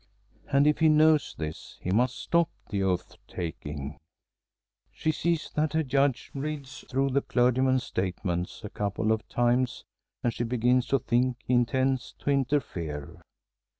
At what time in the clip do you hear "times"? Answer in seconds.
9.29-9.83